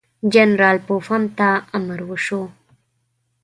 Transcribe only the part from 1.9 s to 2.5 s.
وشو.